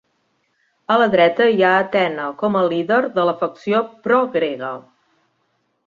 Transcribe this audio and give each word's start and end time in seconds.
A 0.93 0.95
la 1.01 1.07
dreta 1.15 1.49
hi 1.57 1.61
ha 1.67 1.73
Athena 1.83 2.27
com 2.41 2.57
a 2.57 2.65
líder 2.73 2.99
de 3.21 3.29
la 3.31 3.37
facció 3.45 3.83
pro-grega. 4.09 4.77